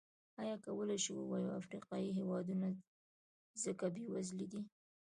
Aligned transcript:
ایا 0.41 0.55
کولای 0.65 0.99
شو 1.05 1.13
ووایو 1.15 1.55
افریقايي 1.61 2.09
هېوادونه 2.19 2.67
ځکه 3.63 3.85
بېوزله 3.95 4.45
دي. 4.51 4.61